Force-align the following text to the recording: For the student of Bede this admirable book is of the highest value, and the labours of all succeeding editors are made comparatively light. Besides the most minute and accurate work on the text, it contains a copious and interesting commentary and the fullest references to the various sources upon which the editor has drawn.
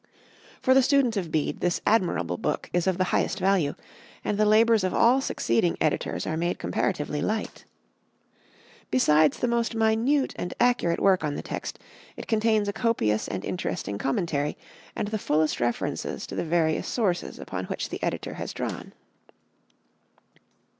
For 0.63 0.73
the 0.73 0.81
student 0.81 1.15
of 1.15 1.31
Bede 1.31 1.59
this 1.59 1.79
admirable 1.85 2.37
book 2.39 2.71
is 2.73 2.87
of 2.87 2.97
the 2.97 3.03
highest 3.13 3.37
value, 3.39 3.75
and 4.25 4.35
the 4.39 4.47
labours 4.47 4.83
of 4.83 4.95
all 4.95 5.21
succeeding 5.21 5.77
editors 5.79 6.25
are 6.25 6.35
made 6.35 6.57
comparatively 6.57 7.21
light. 7.21 7.65
Besides 8.89 9.37
the 9.37 9.47
most 9.47 9.75
minute 9.75 10.33
and 10.37 10.55
accurate 10.59 10.99
work 10.99 11.23
on 11.23 11.35
the 11.35 11.43
text, 11.43 11.77
it 12.17 12.25
contains 12.25 12.67
a 12.67 12.73
copious 12.73 13.27
and 13.27 13.45
interesting 13.45 13.99
commentary 13.99 14.57
and 14.95 15.09
the 15.09 15.19
fullest 15.19 15.59
references 15.61 16.25
to 16.25 16.33
the 16.35 16.45
various 16.45 16.87
sources 16.87 17.37
upon 17.37 17.65
which 17.65 17.89
the 17.89 18.01
editor 18.01 18.33
has 18.33 18.53
drawn. 18.53 18.93